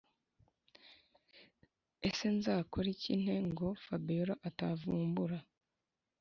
[2.07, 5.37] ese nzakoriki nte ngo fabiora atavumbura